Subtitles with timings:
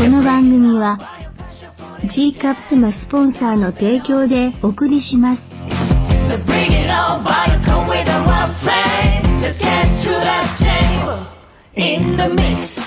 [0.00, 0.98] この番組は
[2.14, 5.42] G カップのスポンサーの提供でお送りします。
[6.46, 7.24] Bring it on,
[7.64, 9.22] come with a rough frame.
[9.40, 11.26] Let's get to the table
[11.74, 12.80] in the mix.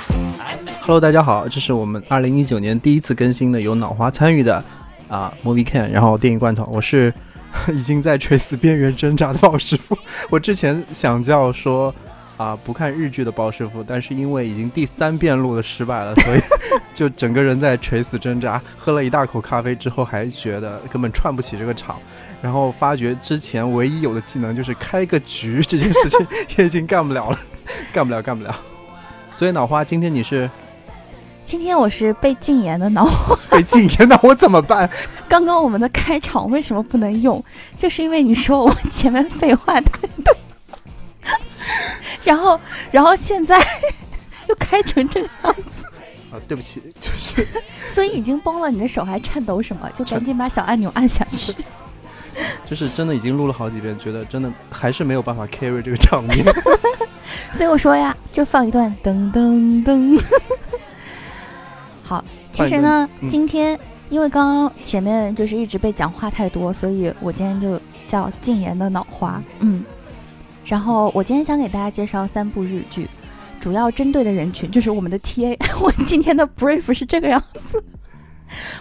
[0.81, 4.63] Hello，大家好，这是我们二零一九年第一次更新的，有脑花参与的
[5.09, 7.13] 啊，Movie Can，然后电影罐头，我是
[7.73, 9.97] 已经在垂死边缘挣扎的鲍师傅。
[10.29, 11.93] 我之前想叫说。
[12.36, 16.40] 啊，不看日剧的包师傅，但是因为已经第三遍录的失败了，所以
[16.94, 18.60] 就整个人在垂死挣扎。
[18.76, 21.96] 喝了一大口咖啡之后，还觉得根本串不起这个场，
[22.42, 26.26] 然后发觉之前唯一有的技能就是开个局，这件事情
[26.56, 27.38] 也已经干不了了，
[27.94, 28.54] 干不了，干不了。
[29.32, 30.50] 所以脑花，今天你是？
[31.44, 33.38] 今天我是被禁言的脑花。
[33.50, 34.88] 被禁言，那我怎么办？
[35.28, 37.42] 刚刚我们的开场为什么不能用？
[37.76, 40.34] 就是因为你说我前面废话太多。
[42.22, 42.60] 然后，
[42.90, 43.58] 然后现在
[44.48, 45.84] 又开成这个样子
[46.32, 46.40] 啊！
[46.48, 47.46] 对不起，就是，
[47.88, 49.88] 所以已经崩了，你的手还颤抖什么？
[49.94, 51.54] 就赶紧把小按钮按下去。
[52.68, 56.44] 就是真的已经录了好几遍，觉得真的还是没有办法 carry 这个场面。
[57.52, 60.20] 所以我说呀，就放一段噔噔噔。
[62.02, 63.78] 好，其实呢，今天
[64.08, 69.40] 因为刚刚前面就是一直被讲话太多，所以我今天就叫禁言的脑花。
[69.60, 69.84] 嗯。
[70.64, 73.06] 然后我今天想给大家介绍三部日剧，
[73.60, 75.56] 主要针对的人群 就是我们的 TA。
[75.80, 77.82] 我今天的 brief 是这个样子，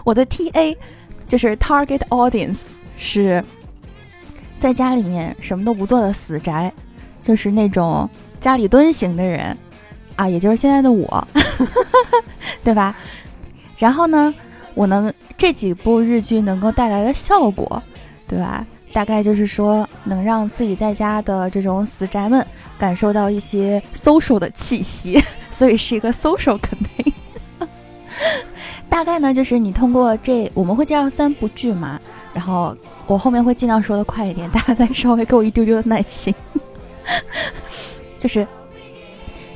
[0.03, 0.75] 我的 TA
[1.27, 2.61] 就是 target audience
[2.95, 3.43] 是
[4.59, 6.71] 在家里面什么都不做的死宅，
[7.21, 8.09] 就是那种
[8.39, 9.57] 家里蹲型的人
[10.15, 11.27] 啊，也就是现在的我，
[12.63, 12.95] 对吧？
[13.77, 14.33] 然后呢，
[14.73, 17.81] 我能这几部日剧能够带来的效果，
[18.27, 18.65] 对吧？
[18.93, 22.45] 大概就是说，能让自己在家的这种死宅们
[22.77, 25.19] 感受到一些 social 的气息，
[25.51, 27.13] 所以是一个 social 肯定。
[28.87, 31.99] 大概呢，就是你通过这，我们会介绍三部剧嘛，
[32.33, 32.77] 然后
[33.07, 36.33] 我后面会尽量说的快一点，大家再稍微给我一丢丢的耐心。
[38.19, 38.47] 就是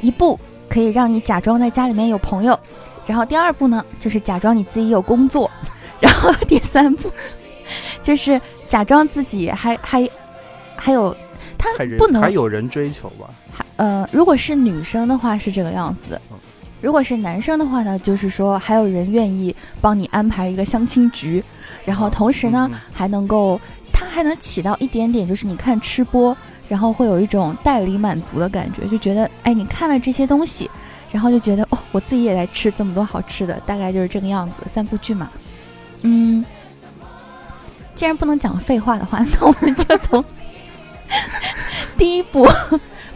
[0.02, 0.38] 一部
[0.68, 2.60] 可以让你假装在家里面有朋友，
[3.06, 5.50] 然后第二部呢，就是假装你自己有工作，
[6.00, 7.12] 然后第三部
[8.08, 8.42] 就是。
[8.68, 10.06] 假装自己还还
[10.76, 11.16] 还有
[11.58, 13.30] 他不能还有人追求吧？
[13.50, 16.20] 还呃，如果是女生的话是这个样子，
[16.82, 21.42] 如果是男生的话呢，就是说还有人愿意帮你安排一个相亲局，
[21.86, 23.58] 然后同时呢还能够
[23.94, 26.36] 他还能起到一点点，就是你看吃播，
[26.68, 30.70] 然后会有一种代理满足的感觉，就觉得哎，你看了这些东西，
[31.10, 34.62] 然后就觉得哦，我自己也来吃这么多好吃的，大概就是这个样子。
[34.68, 35.32] 三部剧嘛，
[36.02, 36.44] 嗯。
[37.98, 40.24] 既然不能讲废话的话， 那我们就从
[41.98, 42.48] 第一部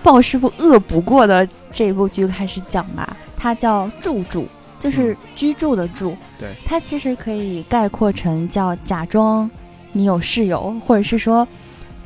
[0.01, 3.15] 鲍师傅恶补过的这部剧开始讲吧。
[3.37, 4.47] 它叫“住住”，
[4.81, 6.17] 就是居住的“住”。
[6.39, 9.49] 对，它其实可以概括成叫假装
[9.91, 11.47] 你有室友，或者是说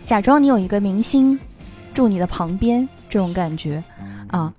[0.03, 1.39] 假装你有一个明星
[1.93, 3.81] 住你的旁边这种感觉
[4.27, 4.53] 啊。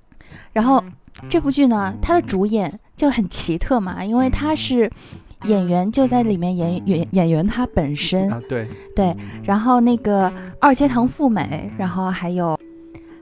[0.54, 0.82] 然后
[1.28, 4.90] 这部剧呢，它的主演就很奇特嘛，因为他是。
[5.44, 8.30] 演员就在里面演演演员他本身。
[8.32, 8.66] 啊，对。
[8.94, 9.14] 对，
[9.44, 12.58] 然后那个二阶堂富美，然后还有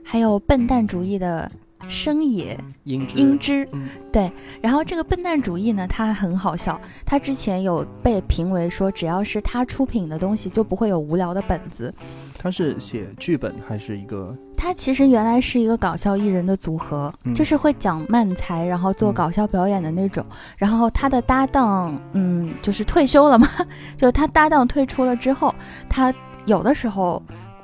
[0.03, 1.51] 还有笨蛋主义的
[1.87, 3.67] 生野英英之，
[4.11, 4.31] 对，
[4.61, 11.93] 然后这个笨蛋主义呢，他很好笑，他之前有被评为说，只要是他出品的东西就不会有无聊的本子。
[12.37, 14.35] 他是写剧本还是一个？
[14.57, 20.25] 他其实原来是一个搞笑艺人的组合，就是会讲慢才，然后做搞笑表演的那种。
[20.57, 23.47] 然后他的搭档，嗯，就是退休了嘛，
[23.97, 25.53] 就他搭档退出了之后，
[25.89, 26.13] 他
[26.45, 27.21] 有的时候，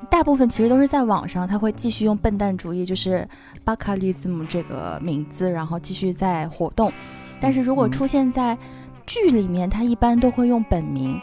[0.09, 3.27] 大部分其实都是在网上，他会继续用笨蛋主义，就是
[3.63, 6.91] 巴卡利字母这个名字，然后继续在活动。
[7.39, 8.57] 但是如果出现在
[9.05, 11.19] 剧里面，他一般都会用本名。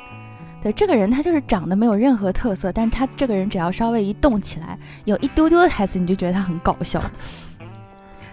[0.60, 7.00] 对这个人，他就是长得没有任何特色，但是他这个人只要稍微一动起来，有一丢丢的台词，你就觉得他很搞笑。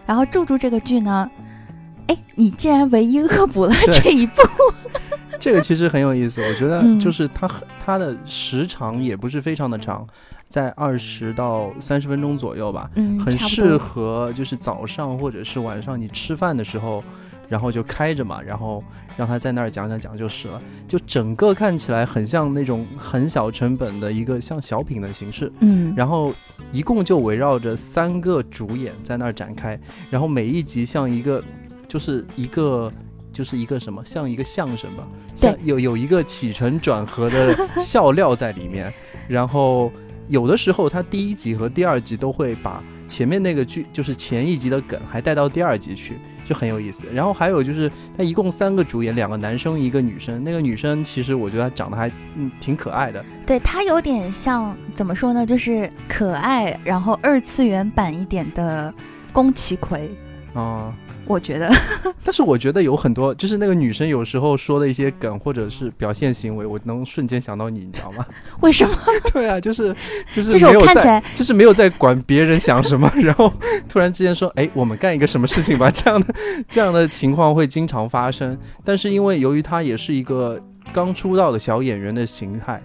[0.08, 1.30] 然后住住这个剧呢，
[2.08, 4.42] 哎，你竟然唯一恶补了这一部，
[5.40, 6.42] 这个其实很有意思。
[6.42, 7.48] 我觉得就是它
[7.86, 10.08] 它的时长也不是非常的长，
[10.48, 17.04] 在二十到三十分钟左右吧，嗯，很适合就是早上或者是晚上你吃饭的时候。
[17.48, 18.84] 然后就开着嘛，然后
[19.16, 20.60] 让他在那儿讲讲讲就是了。
[20.88, 25.94] 就整个看起来很像那种很小成本的一个像小品的形式，嗯。
[25.96, 26.34] 然后
[26.72, 31.40] 一共就围绕着三个主演在那儿展开，然后每一集像一个，
[31.88, 32.92] 就是一个
[33.32, 38.92] 就是一个什么，像一个相声吧，像，有有一个起承转合的笑料在里面。
[39.28, 39.92] 然后
[40.28, 46.14] 有的时候他第一集和第二集都会把前面那个剧，就是前一集的梗还带到第二集去。
[46.48, 47.08] 就很有意思。
[47.12, 50.44] 然后还有就是他一共三个主演，两个男生一个女生。
[50.44, 58.94] 那个女生其实我觉得她长得还嗯挺可爱的，对她有点像怎么说呢，就是可爱，然后二次元版一点的
[59.34, 60.08] 宫崎葵
[60.56, 60.92] 啊。
[61.28, 61.68] 我觉得，
[62.24, 68.24] 但是我觉得有很多，就是那个女生有时候说的一些梗或者是表现行为，我能瞬间想到你，你知道吗？
[68.62, 68.96] 为什么？
[69.34, 69.96] 对啊，就是
[70.32, 73.52] 就是就是我看起来就是没有在管别人想什么，然后
[73.90, 75.90] 突然之间说，哎，我们干一个什么事情吧？
[75.90, 76.36] 这样的
[76.70, 78.56] 这样的情况会经常发生。
[78.84, 80.62] 但是因为由于她也是一个
[80.94, 82.80] 刚出道的小演员的形态。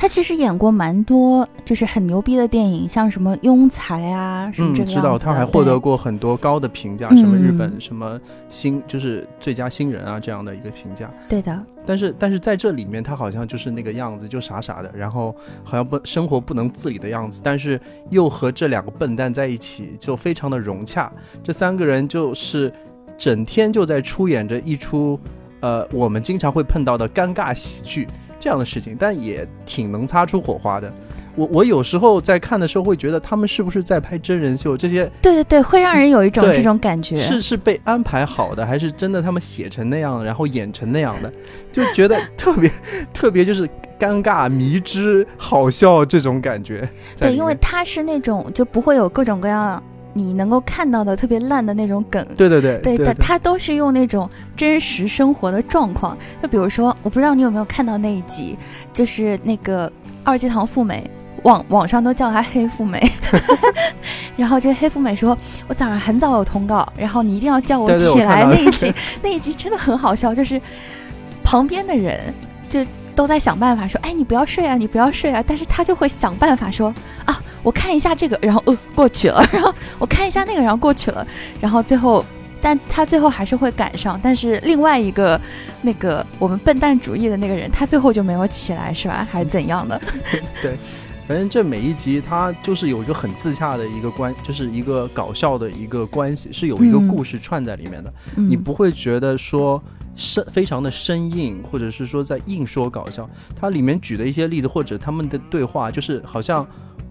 [0.00, 8.18] 他其实演过蛮多，就是很牛逼的电影，像什么《庸才》啊，什么这个嗯，知道他还获得过很多高的评价，什么日本什么
[8.48, 11.10] 新就是最佳新人啊这样的一个评价。
[11.28, 11.60] 对的。
[11.84, 15.34] 但是但是在这里面，他好像就是那个样子，就傻傻的，然后
[15.64, 21.10] 好像不生活不能自理的样子，但是又和这两个笨蛋在一起，就非常的融洽。
[21.42, 22.72] 这三个人就是
[23.18, 25.18] 整天就在出演着一出，
[25.58, 28.06] 呃，我们经常会碰到的尴尬喜剧。
[28.40, 30.92] 这样的事情，但也挺能擦出火花的。
[31.34, 34.76] 我我有时候在看的时候会觉得，他们是不是在拍真人秀？
[34.76, 37.16] 这些对对对，会让人有一种这种感觉。
[37.20, 41.32] 是是被安排好的，还是真的他们写成那样，然后演成那样的？
[41.72, 42.68] 就觉得特别
[43.14, 43.68] 特别，就是
[44.00, 46.88] 尴尬、迷之、好笑这种感觉。
[47.16, 49.80] 对，因为他是那种就不会有各种各样。
[50.18, 58.58] 你能够看到的特别烂的那种梗，对对对，对，他都是用那种真实生活的状况，就比如说，我不知道你有没有看到那一集，
[58.92, 59.90] 就是那个
[60.24, 61.08] 二阶堂富美，
[61.44, 63.00] 网网上都叫她黑富美，
[64.36, 65.38] 然后这个黑富美说，
[65.68, 68.44] 我早上很早有通告，然后你一定要叫我起来。
[68.44, 68.92] 那一集
[69.22, 70.60] 那一集真的很好笑，就是
[71.44, 72.34] 旁边的人
[72.68, 72.84] 就。
[73.18, 75.42] 都在想办法说，哎，你不要睡啊，你不要睡啊！
[75.44, 76.94] 但是他就会想办法说，
[77.24, 81.26] 啊，我看一下这个，然后呃过去了，然后我看一下那个，然后过去了，
[81.58, 82.24] 然后最后，
[82.60, 84.16] 但他最后还是会赶上。
[84.22, 85.40] 但是另外一个
[85.82, 89.26] 那个我们笨蛋主义的那个人，他最后就没有起来，是吧？
[89.28, 90.00] 还是怎样的？
[90.62, 90.78] 对，
[91.28, 99.82] 反正这每一集它就是有一个很自洽的一个关，就是一个搞笑的一个关系，是有一个故事串在里面的，你不会觉得说。
[100.16, 106.66] 生非常的生硬，或者是说在硬说搞笑，它里面举的一些例子或者他们的对话，就是好像。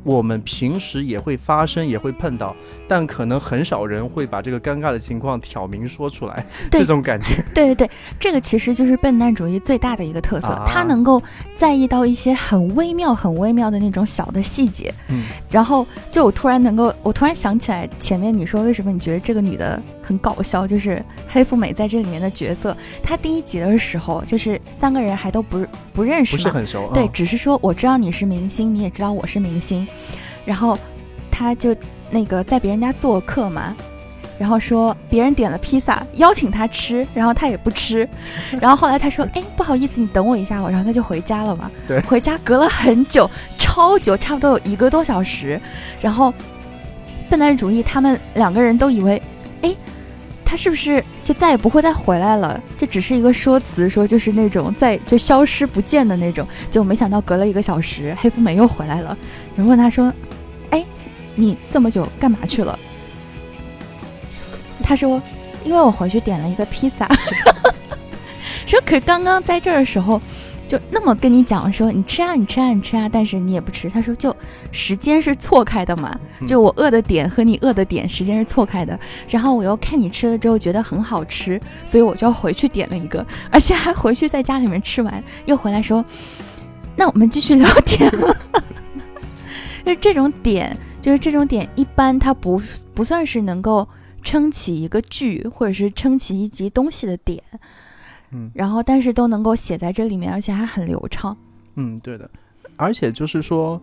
[0.07, 2.56] 我们平时也会发生，也会碰到，
[2.88, 6.45] 但可能很少人会把这个尴尬的情况挑明说出来。
[6.71, 11.21] 这种感觉， 对对对，这个其实就是笨蛋主义最大的一个特色，他能够
[11.57, 14.94] 在意到一些很微妙、很微妙的那种小的细节。
[15.09, 19.77] 嗯，然后就我突然能够，我突然想起来前面你说为什么你觉得这个女的
[20.07, 29.86] 很搞笑，就是黑富美在这里面的角色，她第一集的时候就是三个人还都不不认识，不是很熟，对，只是说我知道你是明星，你也知道我是明星。
[30.45, 30.80] 然后，
[31.30, 31.75] 他就
[32.09, 33.75] 那个在别人家做客嘛，
[34.39, 38.07] 然后说别人点了披萨邀请他吃，然后他也不吃，
[38.62, 41.69] 然后后来他说：“哎，不好意思，你等我一下。”我然后他就回家了嘛。
[41.86, 45.59] 对，回家隔了很久，超久，差不多有一个多小时。
[46.00, 46.33] 然后，
[47.30, 49.37] 笨蛋主义他们两个人都以为，哎，
[50.49, 52.59] 他是不是就再也不会再回来了？
[52.77, 56.47] 这只是一个说辞，说就是那种在就消失不见的那种。
[56.71, 59.17] 就没想到隔了一个小时，黑富美又回来了。
[59.57, 60.13] 人问他说。
[60.69, 60.83] 哎
[61.35, 62.77] 你这么久干嘛去了？
[64.83, 65.21] 他说
[65.63, 67.07] ：“因为我回去点了一个披萨。”
[68.66, 70.21] 说可刚刚在这儿的时候，
[70.68, 73.90] 就那么跟你讲说：“你吃啊，你吃啊，你吃啊。”但是你也不吃。
[73.90, 74.36] 他说：“就
[74.71, 79.00] 时间是错开的嘛，就我饿的点和你饿的点时间是错开的。
[79.30, 86.04] 然后我又看你吃了之后觉得很好吃，所以我就回去点了一个，而且还回去在家里面吃完，又回来说：
[86.95, 88.12] 那我们继续聊天。
[89.86, 92.62] 就这种点。”就是这种点，一般它不
[92.94, 93.88] 不算是能够
[94.24, 97.42] 撑起一个剧，或者是撑起一集东西的点，
[98.31, 101.36] 嗯，然后但是都能够写在这里面，而且还很流畅。
[101.76, 102.30] 嗯，对的，
[102.78, 103.81] 而且就是说。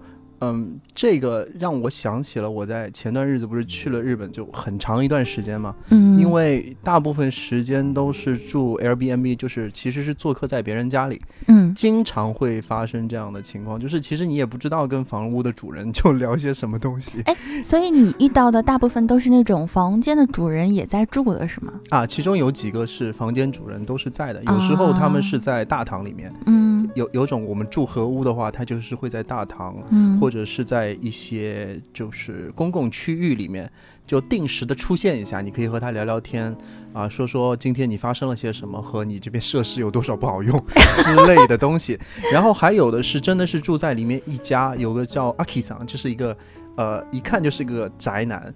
[0.52, 21.72] 嗯，这个让我想起了我在前段日子不是去了日本就很长一段时间嘛，嗯，因为大部分时间都是住 Airbnb，就是其实是做客在别人家里，嗯，经常会发生这样的情况，就是其实你也不知道跟房屋的主人 就聊些什么东西，哎，所以你遇到的大部分都是那种房间的主人也在住的是吗？
[21.90, 26.63] 啊，其中有几个是房间主人都是在的，有时候他们是在大堂里面，嗯，
[26.94, 30.34] 有有种我们住合屋的话，他就是会在大堂，嗯，或者。
[30.34, 33.70] 或者是在一些就是公共区域里面，
[34.04, 36.52] 就定时的出现一下，你可以和他聊聊天
[36.92, 40.60] 啊，说说今天你发生了些什么，和你这边设施有多少不好用
[41.04, 41.96] 之类的东西。
[42.32, 46.36] 然后还有的是真的是住在里面一家，有个叫阿 K 桑，就是一个
[46.76, 48.52] 呃，一看就是个宅男。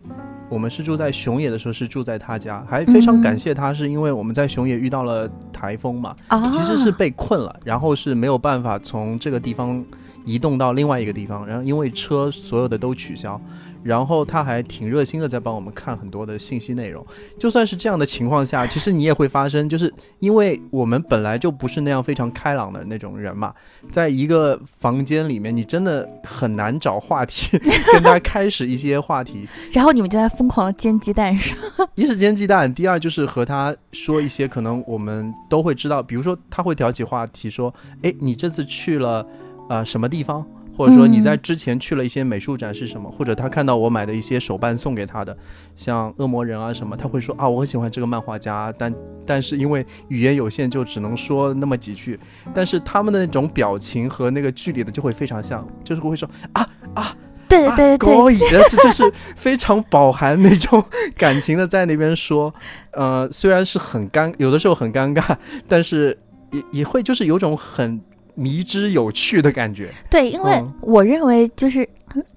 [0.51, 6.17] 我们是住在熊野的时候，是住在他家，还非常感谢他，是因为我们在熊野遇到了台风嘛，
[6.51, 9.85] 其实是被困了，然后是没有办法从这个地方
[10.25, 13.39] 移动到另外一个地方，然后因为车所有的都取消。
[13.83, 17.05] 然后他还挺热心的，在帮我们看很多的信息内容。
[17.39, 23.55] 就算是这样的情况下，其实你也会发生，就是因为我们本来就不是那样非常开朗的那种人嘛，
[23.91, 27.59] 在一个房间里面，你真的很难找话题
[27.93, 29.49] 跟他开始一些话题。
[29.73, 31.55] 然后你们就在疯狂的煎鸡蛋是
[31.95, 39.27] 一是煎鸡蛋，第二就是和他说一些可能我们都会知道，比如说他会挑起话题说：“哎，你这次去了
[39.69, 40.45] 呃什么地方？”
[40.79, 43.11] 或者说你在之前去了一些美术展是什么？
[43.11, 45.37] 或者他看到我买的一些手办送给他的，
[45.77, 48.95] 像恶魔人啊什么，他会说啊我很喜欢这个漫画家，但
[49.27, 52.17] 但是因为语言有限，就只能说那么几句。
[52.55, 57.17] 但是他们的那种表情和那个剧里的就会非常像，就是会说啊啊，
[57.49, 58.39] 对对对，
[58.71, 60.81] 这就是非常饱含那种
[61.17, 62.55] 感情的在那边说。
[62.93, 66.17] 呃，虽然是很尴，有的时候很尴尬，但是
[66.53, 68.01] 也也会就是有种很。
[68.39, 71.87] 迷之有趣的感觉，对，因为我认为就是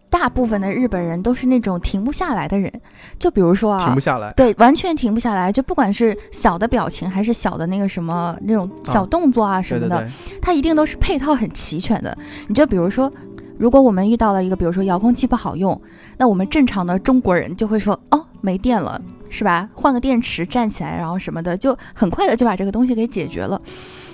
[0.09, 2.71] 大部分的日本人都是那种停不下来的人，
[3.19, 10.09] 就比如说啊，停不下来，对，完全停不下来，就不管是小的表情还是小的那个什么那种小动作啊什么的，
[10.41, 12.17] 它一定都是配套很齐全的。
[12.47, 13.09] 你就比如说，
[13.57, 15.79] 如果我们遇到了一个，比如说遥控器不好用，
[16.17, 18.99] 那我们正常的中国人就会说，哦，没电了，
[19.31, 19.67] 是吧？
[19.73, 23.59] 换个电池，站起来，然后什么的，就很快的就把这个东西给解决了。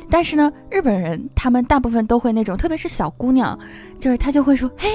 [0.10, 3.58] 但是呢，日本人他们大部分都会那种，特别是小姑娘，
[4.00, 4.90] 就是她就会说，嘿，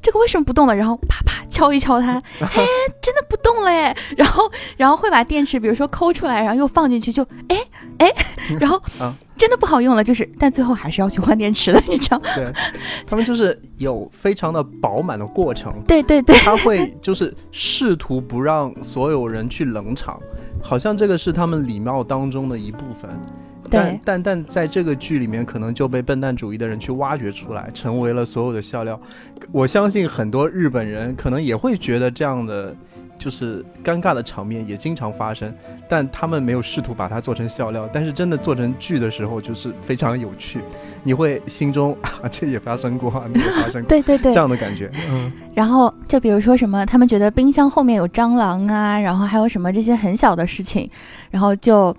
[0.00, 0.74] 这个为什么不动了？
[0.74, 2.64] 然后啪啪敲一敲它，嘿，
[3.00, 3.96] 真的不动了哎。
[4.16, 7.56] 然后，然后会把电池，比如说抠出来，然后又放进去，就哎
[7.98, 8.12] 哎，
[8.58, 8.82] 然后
[9.42, 12.22] 真的不好用了，就是，但最后还是要去换电池的，你知道？
[12.36, 12.52] 对，
[13.04, 15.74] 他们就是有非常的饱满的过程。
[15.84, 20.20] 对对对，他会就是试图不让所有人去冷场，
[20.62, 23.10] 好像这个是他们礼貌当中的一部分。
[23.68, 29.00] 但但但在这个剧里面，可能就被笨蛋主义的人去挖掘出来，成为了所有的笑料。
[29.50, 32.76] 我相信很多日本人可能也会觉得这样的
[33.22, 35.54] 就是尴尬的场面也经常发生，
[35.88, 37.88] 但他们没有试图把它做成笑料。
[37.92, 40.60] 但是真的做成剧的时候，就是非常有趣。
[41.04, 44.90] 你会心中啊，这也发生过，那也发生过， 对对对，这样的感觉。
[45.08, 45.32] 嗯。
[45.54, 50.90] 然后就比如说什么，他们觉得冰箱后面有蟑螂啊，然后还有什么这些很小的事情，
[51.30, 51.96] 然后就。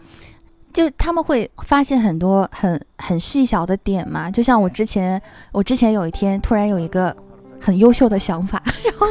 [0.73, 7.15] 就他们会发现很多很很细小的点嘛，就像我之前，我之前有一天突然有一个
[7.61, 9.07] 很优秀的想法，然 后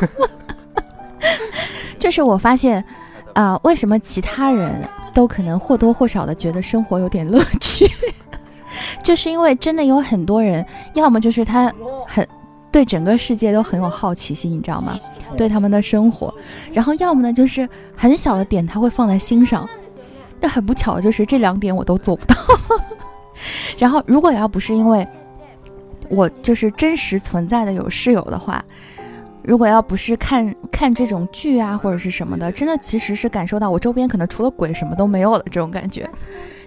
[1.98, 2.84] 就是我发现
[3.34, 4.72] 啊，为什么其他人
[5.14, 7.86] 都可能或多或少的觉得生活有点乐趣，
[9.02, 10.64] 就是因为真的有很多人，
[10.94, 11.72] 要么就是他
[12.06, 12.26] 很
[12.70, 14.98] 对整个世界都很有好奇心，你知道吗？
[15.36, 16.34] 对他们的生活，
[16.72, 19.68] 然后要么呢就是很小的点他会放在心上。
[20.44, 22.34] 那很不巧，就是这两点我都做不到。
[23.78, 25.06] 然后，如果要不是因为
[26.08, 28.60] 我就是真实存在的有室友的话，
[29.44, 36.08] 如果要不是看看这种剧啊或者是什么的，真的其实是感受到我周边可能除了鬼什么都没有了这种感觉。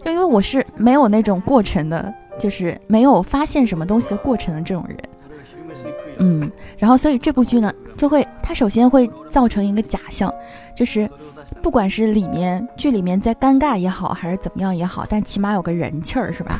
[0.03, 4.97] 就因为我是没有那种过程的，就是没有发现什么东西的过程的这种人。
[6.17, 10.33] 嗯，然后所以这部剧呢，就会它首先会造成一个假象，
[10.75, 11.09] 就是。
[11.61, 16.59] 不管是里面剧里面在尴尬也好，还是怎么样也好，但起码有个人气儿，是吧？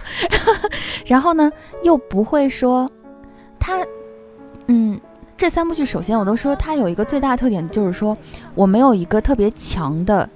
[1.06, 1.52] 然后呢，
[1.84, 2.90] 又不会说
[3.60, 3.84] 他，
[4.68, 5.00] 嗯，
[5.38, 8.18] 这三部剧首先我都说它有一个最大的特点，就是说
[8.54, 10.30] 我没有一个特别强的，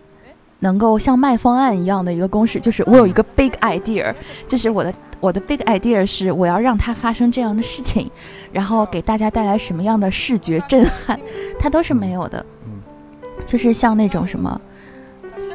[0.59, 4.13] 能够像卖方案一样的一个公式，就是我有一个 big idea，
[4.45, 8.11] 就是我的我的 big idea 是我要让它发生这样的事情，
[8.51, 11.17] 然后给大家带来什么样的视觉震撼，
[11.57, 12.45] 它都是没有的。
[13.45, 14.59] 就是像那种什么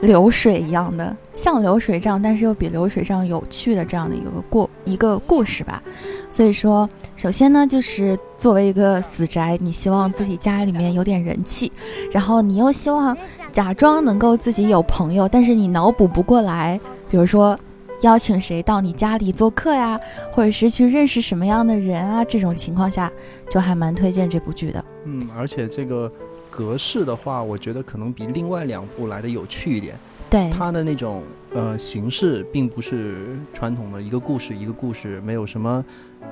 [0.03, 5.83] 流水一样的，像流水账，但是又比流水账有趣的这样的一个过一个故事吧。
[6.31, 11.73] 所以说，首先呢，就是作为一个死宅，你希望自己家里面有点人气，
[12.13, 13.17] 然后你又希望
[13.53, 17.59] 假装能够自己有朋友，但是你脑补不过来，比如说
[18.03, 19.99] 邀请谁到你家里做客呀，
[20.33, 23.11] 或者是去认识什么样的人啊，这种情况下，
[23.49, 24.85] 就还蛮推荐这部剧的。
[25.07, 26.11] 嗯，而且这个。
[26.55, 29.97] 格式的话，我觉得可能比另外两部来的有趣一点。
[30.31, 35.85] 对，它的那种呃形式，并不是传统的一个故事一个故事，没有什么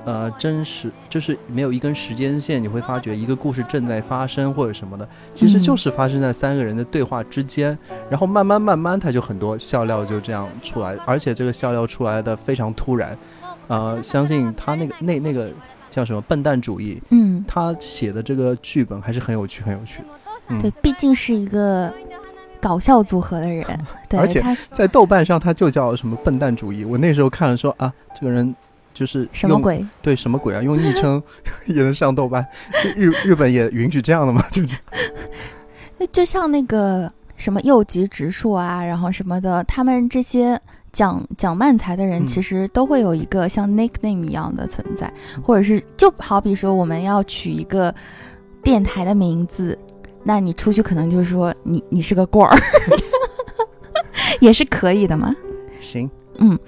[0.04, 7.76] 呃真实，就是没有一根时间线，你会发觉一个故事正在发生或者什么的，其实就是发生在三个人的对话之间，
[8.08, 13.16] 然后慢慢慢慢，它就很多笑料就这样出来，而且这个笑料出来的非常突然，
[13.66, 15.50] 呃，相信他那个那那个。
[15.92, 20.08] 叫什么笨蛋主义，嗯，他写的这个剧本还是很有趣，很有趣的。
[20.48, 21.92] 嗯对，毕竟是一个
[22.60, 23.64] 搞笑组合的人，
[24.08, 26.82] 对，而且他在豆瓣上他就叫什么笨蛋主义。
[26.84, 28.54] 我那时候看了说啊，这个人
[28.94, 29.28] 就是？
[29.32, 29.84] 什么鬼？
[30.00, 30.62] 对，什么鬼啊？
[30.62, 31.22] 用昵称
[31.66, 32.44] 也能上豆瓣？
[32.96, 34.42] 日日本也允许这样的吗？
[34.50, 40.60] 就这样 就像那个什么右吉直树啊，然后什么的，他们这些
[40.92, 47.94] 讲讲漫才的人，嗯其实都会有一个像 nickname 一样的存在，或者是就好比说我们要取一个
[48.62, 49.78] 电台的名字，
[50.22, 52.56] 那你出去可能就是说你你是个罐儿，
[54.40, 55.34] 也是可以的嘛。
[55.80, 56.08] 行，
[56.38, 56.58] 嗯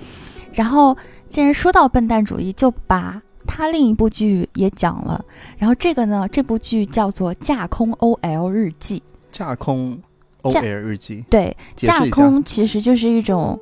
[0.52, 0.97] 然后
[1.28, 5.23] 既然说到笨蛋主义，就把他另一部剧也讲了。
[5.59, 9.00] 然后这个呢，这部剧叫做《架空 OL 日记》。
[9.31, 9.99] 架空
[10.43, 13.59] OL 日记，对，架空其实就是一种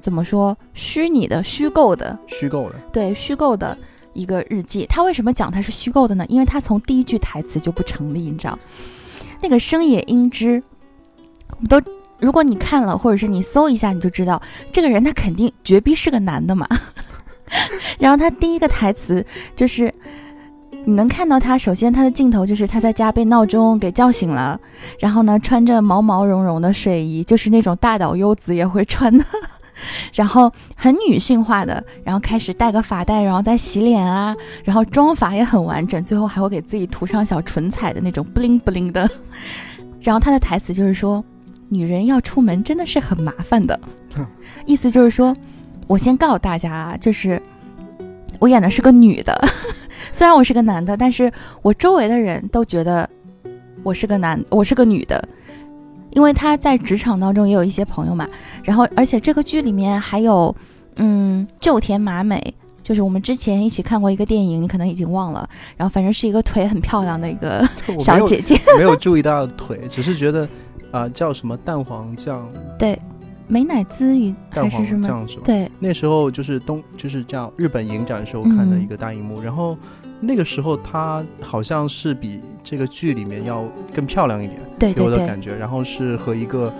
[0.00, 2.74] 怎么说虚拟的、虚构的，虚构的。
[2.92, 3.76] 对，虚构的
[4.12, 4.86] 一个日记。
[4.86, 6.24] 他为什么讲它是虚构的呢？
[6.28, 8.58] 因为他从第一句台词就不成立，你知道？
[9.40, 10.62] 那个生野英之，
[11.50, 11.80] 我们都
[12.18, 14.40] 如果你看了，或者是你搜一下，你就知道
[14.72, 16.66] 这个人他肯定绝逼是个男的嘛。
[17.98, 19.24] 然后他第一个台词
[19.54, 19.92] 就是。
[20.86, 24.60] 你能看到他，首先他的镜头就是他在家被闹钟给叫醒了，
[24.98, 29.24] 然后呢穿着毛毛茸茸的睡衣，就是那种大岛优子也会穿的，
[30.12, 39.08] 然后很女性化的，然后开始戴个发带，然后再洗脸啊，然后妆法也很完整，最后还会给自己涂上小唇彩的那种 bling bling 的。
[40.00, 41.24] 然后他的台词就是说，
[41.68, 43.78] 女人要出门真的是很麻烦的，
[44.66, 45.34] 意思就是说，
[45.86, 47.40] 我先告诉大家啊，就是
[48.38, 49.34] 我演的是个女的，
[50.12, 53.08] 虽然我是个男的，但是我周围的人都觉得
[53.82, 55.26] 我是个男，我是个女的。
[56.14, 58.26] 因为他在职场当中也有一些朋友嘛，
[58.62, 60.54] 然后而且这个剧里面还有，
[60.96, 67.68] 嗯，旧田麻美，就是我们之前一起看过一个电影，你可能已经忘了，然后反正是一个腿很漂亮的一个
[68.00, 70.48] 小姐姐，没有注意到腿，只是觉得
[70.90, 72.96] 啊、叫什么蛋黄酱， 对，
[73.48, 75.02] 美乃滋与蛋黄？
[75.02, 75.42] 酱是吧？
[75.44, 79.76] 对，那时候就是东就是叫日本影展时候看的嗯一个大荧幕，然后
[80.24, 85.54] 那个时候她好像是比这个剧里面要更漂亮一点，给对对对，我的感觉。
[85.54, 86.72] 然后是和一个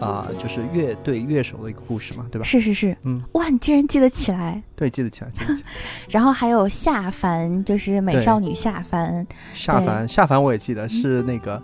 [0.00, 2.44] 啊、就是乐队乐手的一个故事嘛，对吧？
[2.44, 4.62] 是是是，嗯，哇，你竟然记得起来。
[4.76, 5.68] 对，记得起来，记得起来。
[6.08, 11.54] 然后还有夏凡，就是美少女夏凡，夏凡，夏凡我也记得是那个。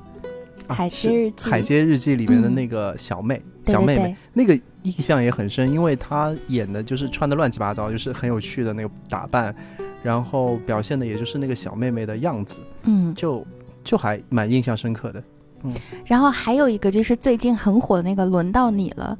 [0.66, 9.55] 啊海是街日记海街日记里面的嗯那个小妹，小妹妹，对，那个印象也很深，因为她演的就是穿的乱七八糟，就是很有趣的那个打扮，
[10.04, 13.44] 然后表现的也就是那个小妹妹的样子，嗯，就
[13.82, 15.24] 就还蛮印象深刻的
[15.62, 15.72] 嗯。
[16.04, 19.16] 然后还有一个就是最近很火的那个《轮到你了》，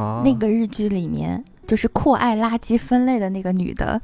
[0.00, 0.22] 啊。
[0.24, 4.00] 那个日剧里面就是酷爱垃圾分类的那个女的，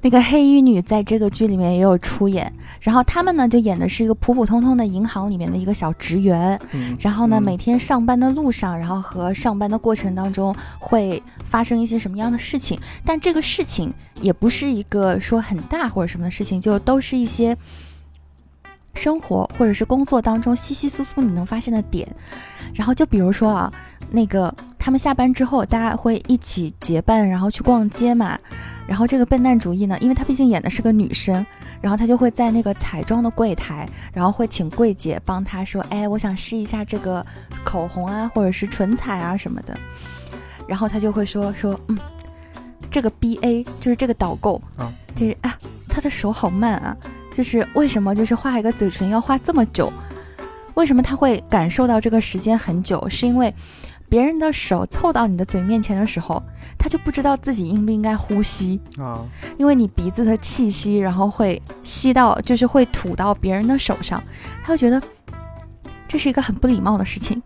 [0.00, 2.52] 那个黑衣女在这个剧里面也有出演。
[2.80, 17.56] 然后他们呢就演的是一个普普通通的银行里面的一个小职员，嗯然后呢嗯每天上班的路上，然后和上班的过程当中会发生一些什么样的事情，但这个事情也不是一个说很大或者什么的事情，就都是一些。
[18.94, 22.08] 生活或者是工作当中稀稀疏疏你能发现的点，
[22.74, 23.72] 然后就比如说啊，
[24.10, 28.36] 那个他们下班之后，大家会一起结伴，然后去逛街嘛。
[28.88, 31.44] 然后这个笨蛋主义呢，因为他毕竟演的是个女生，
[31.82, 37.24] 然后他就会在那个彩妆的柜台，然后会请柜姐帮他说，哎，我想试一下这个
[37.62, 39.78] 口红啊，或者是唇彩啊什么的。
[40.66, 41.98] 然后他就会说说，嗯，
[42.90, 45.54] 这个 B A 就是这个导购啊，就是啊，
[45.86, 46.96] 他的手好慢啊，
[47.34, 49.92] 就是为什么就是画一个嘴唇要画这么久？
[50.74, 53.06] 为什么他会感受到这个时间很久？
[53.08, 53.52] 是因为
[54.08, 56.42] 别人的手凑到你的嘴面前的时候，
[56.78, 59.20] 他就不知道自己应不应该呼吸，啊，
[59.58, 64.22] 因为你鼻子的气息，然后会吸到，就是会吐到别人的手上，
[64.62, 65.02] 他会觉得
[66.06, 67.42] 这是一个很不礼貌的事情。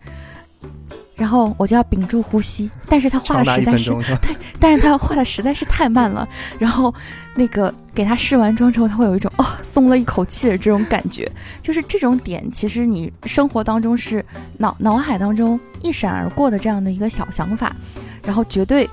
[1.22, 4.20] 然后我就要屏住呼吸，但是他画的实在是分钟是吧？
[4.58, 6.92] 但是他画的实在是太慢了，然后
[7.36, 11.30] 那个给他试完妆之后，他会有一种哦松了一口气的这种感觉，
[11.62, 14.24] 就是这种点，其实你生活当中是
[14.58, 17.72] 脑脑海当中一闪而过的这样的一个小想法，
[18.24, 18.90] 然后绝对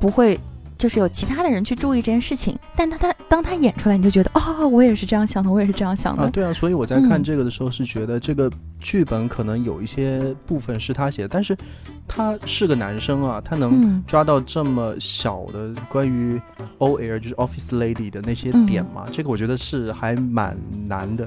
[0.00, 0.40] 不会
[0.86, 7.24] 就是有其他的人去注意这件事情，但他他当他演出来，你就觉得哦，我也是这样想的，我也是这样想的，啊，对啊，所以我在看嗯。
[7.24, 11.58] 这个的时候是觉得这个剧本可能有一些部分是他写的，但是
[12.06, 14.04] 他是个男生啊，他能嗯。
[14.06, 16.40] 抓到这么小的关于
[16.78, 18.64] OL 就是 Office Lady 的那些嗯。
[18.64, 21.26] 点嘛，这个我觉得是还蛮难的。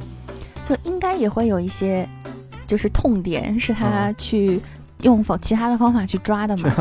[0.64, 2.08] 就应该也会有一些
[2.66, 4.16] 就是痛点是他嗯。
[4.18, 4.62] 去
[5.02, 6.74] 用否其他的方法去抓的嘛，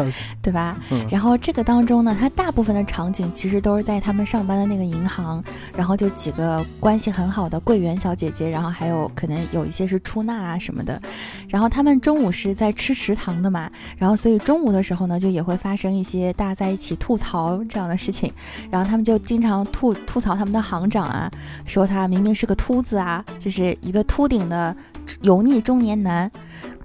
[0.42, 0.76] 对吧？
[1.09, 5.42] 然后这个当中呢，它大部分的场景其实都是在他们上班的那个银行，
[5.76, 11.00] 然后就几个关系很好的柜员小姐姐，然后还有可能有一些是出纳啊什么的，
[11.48, 18.33] 然后他们中午是在吃食堂的嘛，然后所以中午的时候呢，就也会发生一些大家在一起吐槽这样的事情，
[18.70, 21.31] 然后他们就经常吐吐槽他们的行长啊，
[21.64, 24.74] 说他明明是个秃子啊，就是一个秃顶的
[25.20, 26.31] 油腻中年男。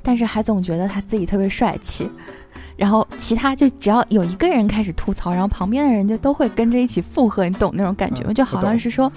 [0.04, 2.08] 但是还总觉得他自己特别帅气，
[2.76, 8.34] 然后其他就只要有一个人开始吐槽，然后旁边的人就都会跟着一起附和，你懂那种感觉吗？
[8.34, 9.12] 就好像是说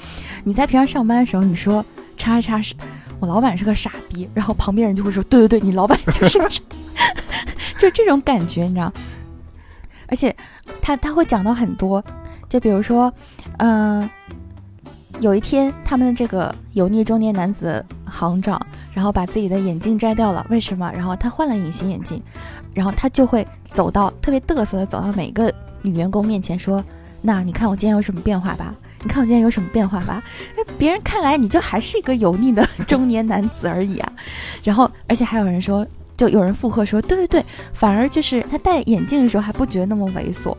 [0.45, 1.85] 你在平常上班的时候，你说
[2.17, 2.75] 叉叉是
[3.19, 6.63] 我老板是个傻逼，然后旁边人就会说对对对，你老板就是个傻，
[7.77, 8.93] 就这种感觉，你知道？
[10.07, 10.35] 而且
[10.81, 12.05] 他他会讲到很多，
[12.49, 13.13] 就比如说，
[13.59, 14.09] 嗯。
[15.21, 18.61] 有一天，他们的这个油腻中年男子行长，
[18.93, 20.47] 然后把自己的眼镜摘掉了。
[20.51, 20.93] 为什么？
[20.93, 22.23] 然后他换了隐形眼镜，
[22.75, 26.85] 然后他就会走到特别嘚瑟的走到每个女员工面前说
[27.23, 28.75] ：“那你看我今天有什么变化吧？
[29.03, 30.23] 你看我今天有什么变化吧？”
[30.55, 34.13] 那别人看来你就还是一个油腻的中年男子而已啊。
[34.63, 40.55] 然后，而且还有人说，就有人附和说：“对对对，反而就是他戴眼镜的时候还不觉得那么猥琐。”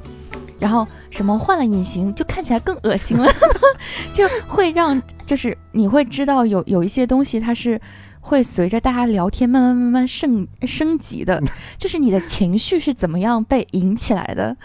[0.60, 3.32] 然后什么换了隐形就看起来更恶心了，
[4.12, 7.80] 就会让就是你会知道有有一些东西它是
[8.20, 11.42] 会随着大家聊天慢慢慢慢升升级的，
[11.78, 14.56] 就是你的情绪是怎么样被引起来的，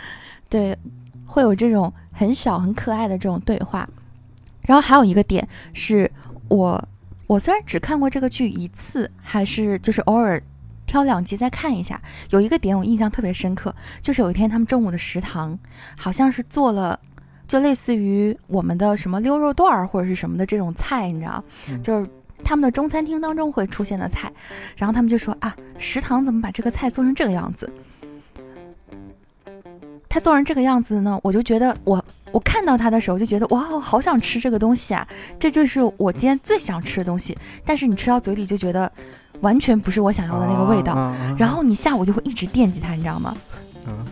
[0.48, 0.76] 对，
[1.26, 3.88] 会有这种很小很可爱的这种对话。
[4.62, 6.10] 然后还有一个点是
[6.48, 6.88] 我
[7.26, 10.42] 我虽然只看过这个剧一次，还是就是偶尔。
[10.92, 15.58] 挑两集再看一下，有一个点我印象特别深刻，就是有一天他们中午的食堂
[15.96, 17.00] 好像是做了，
[17.48, 21.42] 就类似于我们的什么溜肉段儿或者是什么的这种菜，你知道，
[21.82, 22.06] 就是
[22.44, 24.30] 他们的中餐厅当中会出现的菜，
[24.76, 27.72] 然后他们就说啊，食堂怎么把这个菜做成这个样子？
[30.10, 38.92] 他做成这个样子呢，我就觉得我我看到他的时候就觉得哇，好想吃这个东西啊，这就是我今天最想吃的东西，但是你吃到嘴里就觉得。
[39.42, 43.36] 完全不是我想要的那个味道，然后你下午就会一直惦记它，你知道吗？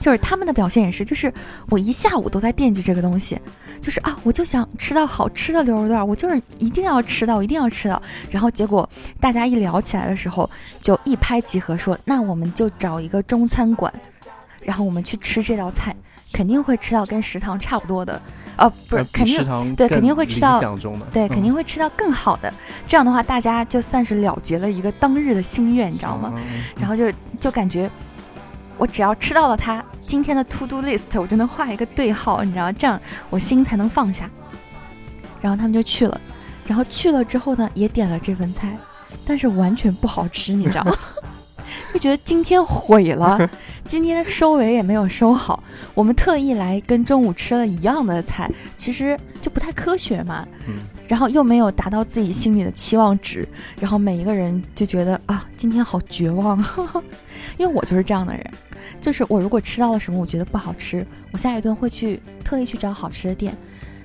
[0.01, 1.33] 就是他们的表现也是，就是
[1.69, 3.41] 我一下午都在惦记这个东西，
[3.81, 8.03] 就是啊，我就想吃到好吃的牛肉段，我就是一定要吃到，一定要吃到。
[8.31, 8.89] 然后结果
[9.21, 13.93] 大家一聊起来的时候，就一拍即合，说那我们就找一个中餐馆，
[14.61, 15.95] 然后我们去吃这道菜，
[16.33, 18.21] 肯定会吃到跟食堂差不多的。
[18.61, 20.61] 哦，不是，肯定对，肯定会吃到，
[21.11, 22.53] 对，肯定会吃到更好的。
[22.87, 26.33] 这样的话，大家就算是了结了一个当日的心愿，你知道吗？
[26.79, 27.91] 然后就就感觉，
[28.77, 34.29] 我只要吃到了它今天的 to do list，我就能画一个对号，你知道，这样我心才能放下。
[35.41, 36.21] 然后他们就去了，
[36.67, 38.77] 然后去了之后呢，也点了这份菜，
[39.25, 40.93] 但是完全不好吃，你知道吗？
[41.93, 43.51] 就觉得今天毁了，
[43.85, 45.63] 今天收尾也没有收好。
[45.95, 50.47] 我们特意来跟中午吃了一样的菜，其实就不太科学嘛。
[50.67, 50.75] 嗯。
[51.09, 53.49] 然后又没有达到自己心里的期望值，
[53.81, 56.57] 然后每一个人就觉得啊，今天好绝望。
[57.59, 58.51] 因为我就是这样的人，
[59.01, 63.57] 就是我如果吃到了什么我觉得不好吃，我下一顿会去特意去找好吃的店。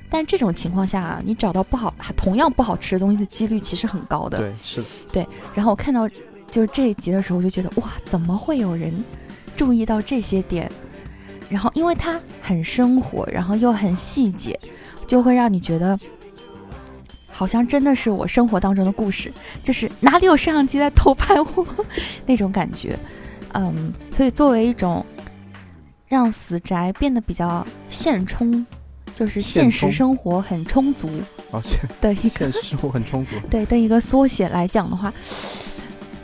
[0.09, 4.39] 但这种情况下啊，你找到不好同样不好吃的东西的几率其实很高的。
[4.39, 4.87] 对，是的。
[5.11, 5.27] 对。
[5.53, 6.09] 然后我看到。
[6.55, 9.03] 就是这一集的时候，我就觉得哇，怎么会有人
[9.57, 10.71] 注意到这些点？
[11.49, 14.57] 然后，因为它很生活，然后又很细节，
[15.05, 15.99] 就会让你觉得
[17.29, 19.29] 好像真的是我生活当中的故事，
[19.61, 21.67] 就是哪里有摄像机在偷拍我
[22.25, 22.97] 那种感觉。
[23.51, 25.05] 嗯，所以作为一种
[26.07, 28.65] 让死宅变得比较现充，
[29.13, 31.09] 就是现实生活很充足
[31.99, 35.13] 的一个现实生活很充足对的一个缩写来讲的话。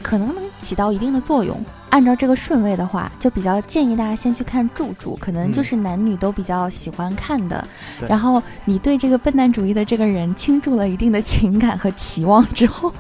[0.02, 1.64] 可能能起到一定的作用。
[1.90, 7.68] 按照这个顺位的话，就比较建议大家先去看《住住》，可能就是男女都比较喜欢看的。
[8.08, 12.94] 然后你对这个笨蛋主义的这个人倾注了一定的情感和期望之后，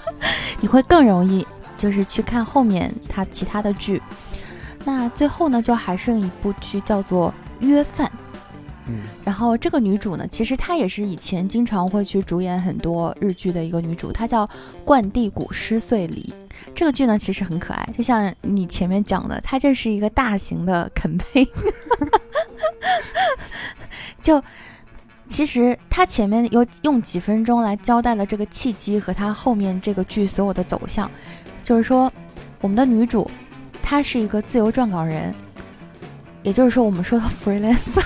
[0.60, 4.02] 你会更容易就是去看后面他其他的剧。
[4.84, 7.32] 那最后呢，就还剩一部剧叫做
[7.66, 8.06] 《约饭》。
[9.24, 14.48] 然后这个女主呢，其实她也是以前经常会去主演很多日剧的一个女主，她叫
[14.84, 16.32] 冠地谷诗穗里。
[16.74, 21.46] 这个剧呢，其实很可爱，就像你前面讲的，它就是一个大型的肯配。
[24.20, 24.42] 就
[25.28, 31.10] 其实他前面有用几分钟来交代了这个契机和他后面这个剧所有的走向，
[31.62, 32.12] 就是说
[32.60, 33.30] 我们的女主
[33.82, 35.34] 她是一个自由撰稿人。
[36.48, 38.02] 也就是说，我们说的 freelancer。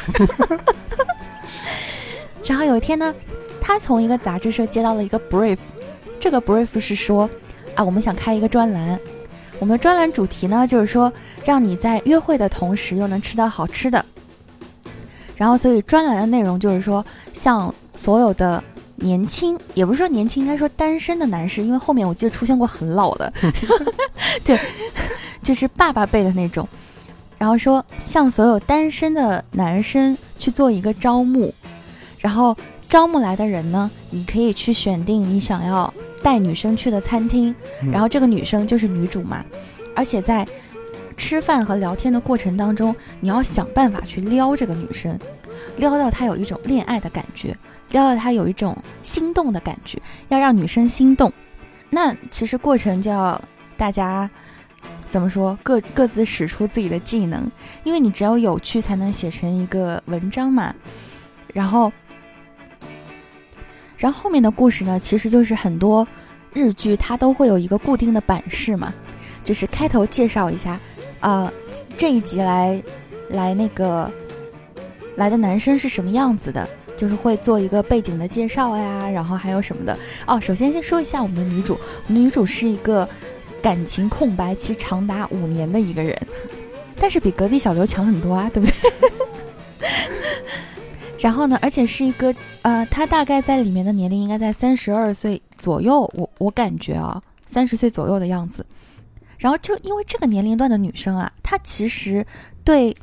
[2.45, 3.15] 然后有一天呢，
[3.61, 5.59] 他从一个杂志社接到了一个 brief，
[6.19, 7.31] 这个 brief 是说，
[7.77, 8.99] 啊，我们想开一个专栏，
[9.61, 11.11] 我们的专栏主题呢，就是说
[11.45, 14.05] 让你在约会的同时又能吃到好吃的。
[15.37, 18.63] 然后，所以专栏的内容就是说，像所有的
[18.97, 23.33] 年轻，也不是说年轻，应该说单身的男士，因为后面我记得出现过很老的，
[24.45, 24.59] 对，
[25.45, 26.69] 就是爸爸辈的那种。
[27.43, 31.53] 然后说，向所有单身的男生去做一个招募，
[32.21, 32.57] 然后
[32.89, 37.53] 招募来的人呢，你可以去选定你想要带女生去的餐厅，
[37.91, 39.45] 然后这个女生就是女主嘛，
[39.97, 40.47] 而且在。
[41.15, 45.17] 吃饭和聊天的过程当中，你要想办法去撩这个女生，
[45.77, 47.57] 撩到她有一种恋爱的感觉，
[47.91, 51.31] 撩到她有一种心动的感觉，要让女生心动。
[51.91, 53.41] 那其实过程就要
[53.77, 54.29] 大家
[55.13, 57.47] 怎么说，各各自使出自己的技能，
[57.85, 60.75] 因为你只有有趣才能写成一个文章嘛。
[61.53, 61.93] 然后，
[63.99, 66.09] 然后后面的故事呢，其实就是很多
[66.55, 68.91] 日剧它都会有一个固定的版式嘛，
[69.45, 70.81] 就是开头介绍一下。
[71.21, 71.53] 啊，
[71.99, 72.83] 这一集来，
[73.29, 74.11] 来那个
[75.17, 76.67] 来的男生是什么样子的？
[76.97, 80.41] 就是会做一个背景的介绍呀，然后还有什么的哦。
[80.41, 81.75] 首先先说一下我们的女主，
[82.07, 83.07] 我们的女主是一个
[83.63, 86.21] 感情空白期长达五年的一个人，
[86.99, 89.11] 但是比隔壁小刘强很多啊，对不对？
[91.21, 98.67] 然后呢，而且是一个呃，他大概在里面的年龄应该在三十二岁左右，我我感觉啊，三十岁左右的样子。
[99.39, 102.27] 然后就因为这个年龄段的女生啊，她其实
[102.65, 102.97] 对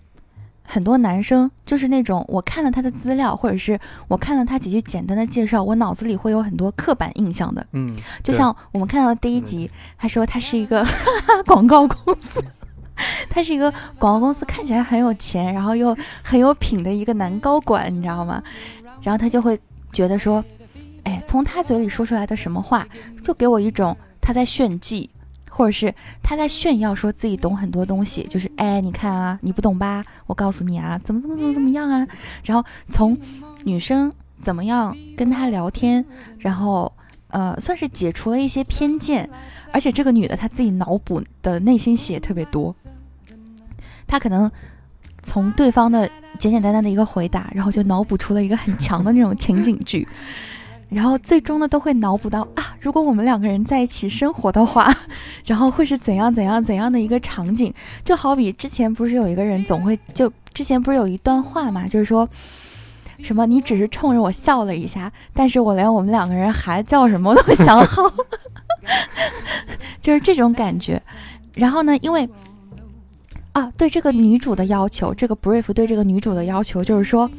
[0.72, 7.66] 很多男生就是那种，我看了他的资料，或者是我看了他几句简单的介绍，我脑子里会有很多刻板印象的。
[7.72, 10.86] 嗯，就像我们看到的第一集，他说他是一个
[11.48, 12.40] 广告公司，
[13.32, 18.44] 他是一个广告公司，看起来很有钱，然后又很有品的一个男高管，你知道吗？
[19.02, 19.60] 然后他就会
[19.92, 20.46] 觉得说，
[21.04, 22.88] 哎，从他嘴里说出来的什么话，
[23.24, 25.10] 就给我一种他在炫技。
[25.60, 25.94] 或者是
[26.24, 30.02] 他在炫耀，说自己懂很多东西，就是哎，你看啊，你不懂吧？
[30.26, 32.08] 我告诉你啊，怎么怎么怎么怎么样啊？
[32.46, 33.18] 然后从
[33.66, 34.10] 女生
[34.42, 36.06] 怎么样跟他聊天，
[36.38, 36.90] 然后
[37.28, 39.30] 呃，算是解除了一些偏见。
[39.74, 42.74] 而且这个女的她自己脑补的内心戏也特别多，
[44.08, 44.50] 她可能
[45.22, 50.08] 从对方的简简单单的一个回答，然后就脑补出了一个很强的那种情景剧。
[50.90, 54.92] 然后最终呢，都会脑补到啊，如果我们两个人在一起生活的话，
[55.46, 57.72] 然后会是怎样怎样怎样的一个场景？
[58.04, 62.28] 就好比之前不是有一个人总会就之前不是有一段话嘛，就是说
[63.20, 68.12] 什么你只是冲着我笑了一下，但是我连我们两个人孩子叫什么都想好，
[70.02, 71.00] 就是这种感觉。
[71.54, 72.28] 然后呢，因为
[73.52, 77.30] 啊，对这个女主的要求，这个 brief 对这个女主的要求就是说，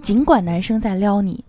[0.00, 1.44] 尽管男生在撩你。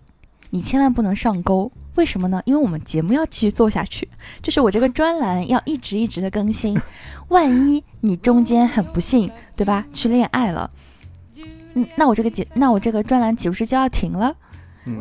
[0.49, 2.41] 你千万不能上钩，为什么呢？
[2.45, 4.07] 因为我们节目要继续做下去，
[4.41, 6.79] 就是我这个专栏要一直一直的更新。
[7.29, 9.85] 万一你中间很不幸，对吧？
[9.91, 10.71] 去恋爱了，
[11.73, 14.35] 嗯，那我这个节，那我这个专栏岂不是就要停了？
[14.85, 14.97] 嗯。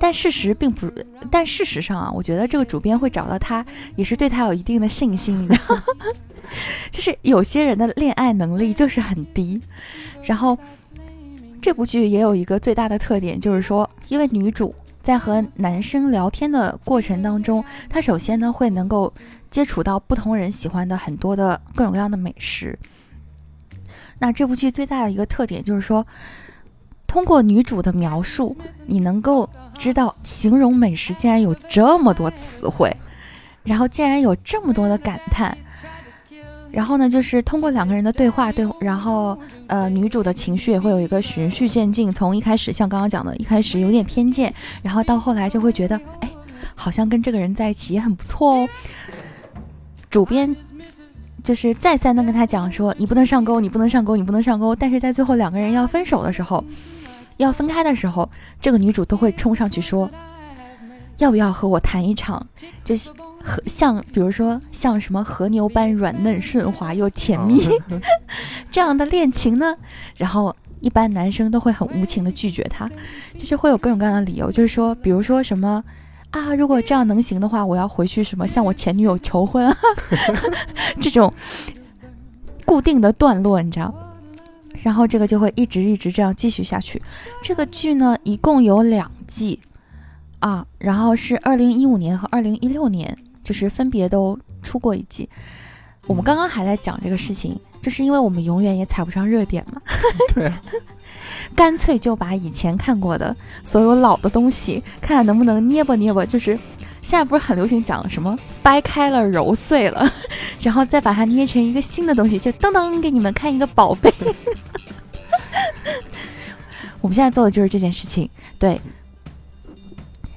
[0.00, 0.88] 但事实并不，
[1.28, 5.82] 但事实上啊，我觉得这个主编会找到他，也是对他有一定的信心，你知道吗？
[6.90, 9.60] 就是有些人的恋爱能力就是很低，
[10.22, 10.56] 然后
[11.60, 14.74] 这部剧也有一个最大的特点，就是说，因为女主。
[15.08, 19.10] 在和男生聊天的过程当中，他首先呢会能够
[19.50, 22.78] 接触到不同人喜欢的很多的各种各样的美食。
[24.18, 26.06] 那这部剧最大的一个特点就是说，
[27.06, 32.94] 通过女主的描述，你能够知道形容美食竟然有这么多词汇，
[33.62, 35.56] 然后竟然有这么多的感叹。
[36.70, 44.52] 然后呢，就是通过两个人的对话，对，然后呃，女主的情绪也会有一个循序渐进，从一开始像刚刚讲的，一开始有点偏见，
[44.82, 46.30] 然后到后来就会觉得，哎，
[46.74, 48.68] 好像跟这个人在一起也很不错哦。
[50.10, 50.54] 主编
[51.42, 54.76] 就是再三的跟他讲说，你不能上钩，你不能上钩，你不能上钩。
[54.76, 56.62] 但是在最后两个人要分手的时候，
[57.38, 58.28] 要分开的时候，
[58.60, 60.10] 这个女主都会冲上去说，
[61.18, 62.46] 要不要和我谈一场？
[62.82, 63.10] 就是。
[63.40, 67.56] 和像比如说像什么和牛般软嫩顺滑又甜蜜
[68.70, 69.76] 这样的恋情呢？
[70.16, 72.90] 然后一般男生都会很无情的拒绝他，
[73.38, 75.82] 就是会有各种各样的理由，就是说，比如说什么
[76.30, 79.76] 啊，如果这样能行的话，我要回去什么向我前女友求婚啊
[81.00, 81.32] 这种
[82.66, 83.94] 固定的段落，你知道？
[84.82, 87.00] 然后这个就会一直一直这样继续下去。
[87.40, 89.60] 这个剧呢，一共有两季
[90.40, 93.16] 啊，然后是二零一五年和二零一六年。
[93.44, 95.26] 就是分别都出过一季，
[96.06, 99.80] 我们刚刚还在讲这个事情，就是因为我们永远也踩不上热点嘛，
[100.34, 100.46] 对，
[101.54, 106.58] 干脆就把以前看过的所有老的东西，看看能不能捏吧捏吧，就是
[107.00, 110.06] 现在不是很流行讲什么掰开了揉碎了，
[110.60, 114.12] 然后再把它捏成一个新的东西，就噔噔给你们看一个宝贝。
[117.00, 118.78] 我们现在做的就是这件事情，对。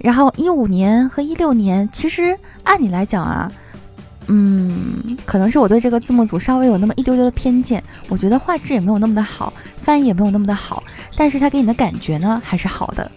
[0.04, 3.52] 然后一五年和一六年，其实按理来讲啊，
[4.28, 10.84] 嗯，可能是我对这个字幕组稍微有那么一丢丢的偏见，我觉得画质也没有那么的好，翻译也没有那么的好，
[11.16, 13.10] 但是它给你的感觉呢还是好的。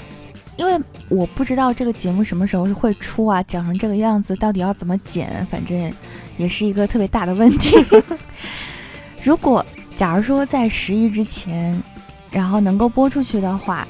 [0.57, 5.93] 因为我不知道这个节目什么时候会出啊，讲成这个样子到底要怎么剪，反正
[6.37, 7.77] 也是一个特别大的问题。
[9.21, 9.65] 如果
[9.97, 11.83] 假如说在十一之前，
[12.31, 13.87] 然后能够播出去的话，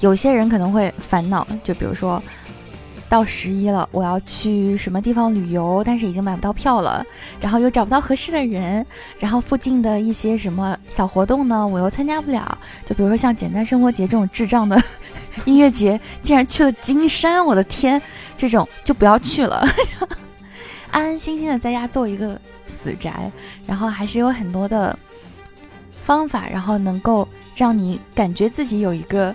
[0.00, 2.22] 有些人可能会烦恼，就比如说。
[3.08, 7.06] 到十一了，我要去什么地方旅游，但是已经买不到票了，
[7.40, 8.84] 然后又找不到合适的人，
[9.20, 12.58] 然后附近的一些什么小活动呢，我又参加不了。
[12.84, 14.76] 就比如说像简单生活节这种智障的
[15.44, 18.02] 音乐节，竟然去了金山，我的天，
[18.36, 19.64] 这种就不要去了，
[20.90, 23.30] 安安心心的在家做一个死宅，
[23.68, 24.98] 然后还是有很多的
[26.02, 29.32] 方法，然后能够让你感觉自己有一个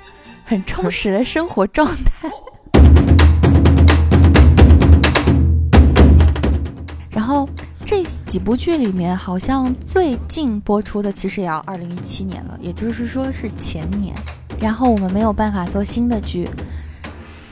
[0.52, 2.30] 很充实的生活状态。
[7.10, 7.48] 然后
[7.86, 14.14] 这几部剧里面，好像最近播出的其实也要二零一七年了，也就是说是前年。
[14.60, 16.50] 然后我们没有办法做新的剧。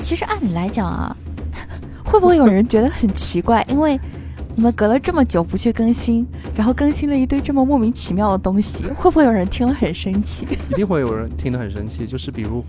[0.01, 1.15] 其实按理来讲啊，
[2.03, 3.65] 会不会有人觉得很奇怪？
[3.69, 3.97] 因为
[4.59, 10.45] 我们隔了这么久不去更新，然后更新了一堆这么莫名其妙的东西， 会不会有人听了很生气？
[10.69, 12.05] 一定会有人听得很生气。
[12.05, 12.61] 就是比如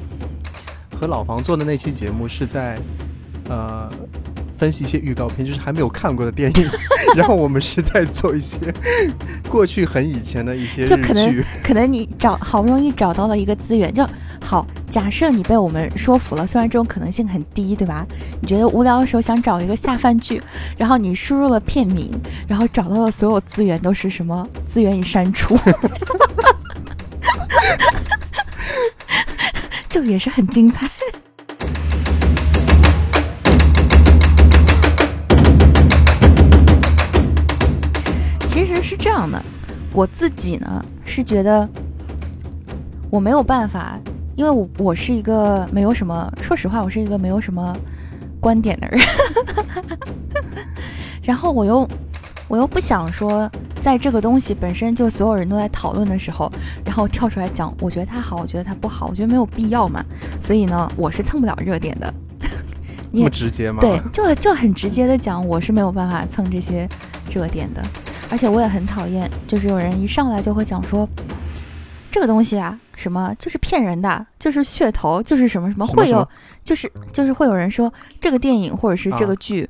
[0.95, 2.79] 和老房做的那期节目是在，
[3.49, 3.91] 呃。
[4.61, 6.71] 分析一些预告片，就是还没有看过的电影，
[7.17, 8.59] 然后我们是在做一些
[9.49, 14.07] 过去很以前的一些就可能可能你找好不容易找到了一个资源，就
[14.43, 14.67] 好。
[14.87, 18.07] 假设你被我们说服了，虽然这种可能性很低，对吧？
[18.43, 20.43] 你觉得无聊的时候想找一个下饭剧，
[20.77, 22.11] 然后你输入了片名，
[22.47, 24.47] 然后找到的所有资源都是什么？
[24.67, 25.59] 资源已删除，
[29.89, 30.87] 就也是很精彩。
[39.21, 39.43] 样的，
[39.93, 41.69] 我自己呢是觉得
[43.11, 43.99] 我没有办法，
[44.35, 47.77] 因为我我是一个没有什么，说实话，我是一个没有什么
[48.41, 49.01] 观点的人。
[51.23, 51.87] 然后我又
[52.49, 53.51] 我又不想说，
[53.83, 56.51] 在这个东西本身就所有人都在讨论的时候，
[56.85, 60.03] 然后跳出来讲，我觉得它好，我觉得它不好，我觉得没有必要嘛。
[60.41, 62.13] 所以呢，我是蹭不了热点的。
[63.13, 63.81] 这么直接吗？
[63.83, 66.89] 对，就就很直接的讲，我是没有办法蹭这些
[67.31, 67.83] 热点的。
[68.31, 71.07] 而且我也很讨厌，就是有人一上来就会讲说，
[72.11, 76.27] 这个东西啊，什么就是骗人的，就是噱头，就是什么什么会有，
[76.63, 79.69] 就是就是会有人说这个电影或者是这个剧，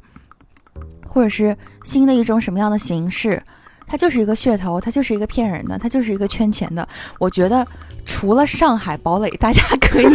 [1.09, 3.43] 或者是新的一种什么样的形式，
[3.87, 6.87] 它就是一个噱头，它就是一个骗人的，它就是一个圈钱的。
[7.19, 7.67] 我觉得
[8.05, 10.07] 除了上海堡垒，大家可以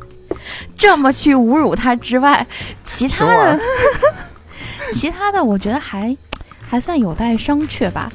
[0.76, 2.46] 这么去侮辱它之外，
[2.84, 3.58] 其他的，
[4.92, 6.14] 其他的，我觉得还。
[6.70, 8.08] 还算有待商榷吧。